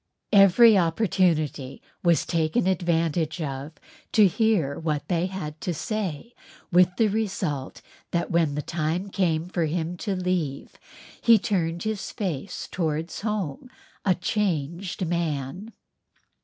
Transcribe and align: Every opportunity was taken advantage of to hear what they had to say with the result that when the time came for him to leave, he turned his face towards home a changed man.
Every 0.33 0.79
opportunity 0.79 1.79
was 2.03 2.25
taken 2.25 2.65
advantage 2.65 3.39
of 3.39 3.73
to 4.13 4.25
hear 4.25 4.79
what 4.79 5.07
they 5.09 5.27
had 5.27 5.61
to 5.61 5.75
say 5.75 6.33
with 6.71 6.95
the 6.95 7.07
result 7.07 7.83
that 8.09 8.31
when 8.31 8.55
the 8.55 8.63
time 8.63 9.11
came 9.11 9.47
for 9.47 9.65
him 9.65 9.97
to 9.97 10.15
leave, 10.15 10.71
he 11.21 11.37
turned 11.37 11.83
his 11.83 12.09
face 12.09 12.67
towards 12.67 13.21
home 13.21 13.69
a 14.03 14.15
changed 14.15 15.05
man. 15.05 15.71